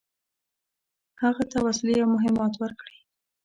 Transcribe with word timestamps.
هغه 1.21 1.43
ته 1.51 1.57
وسلې 1.65 1.95
او 2.03 2.07
مهمات 2.15 2.53
ورکړي. 2.57 2.97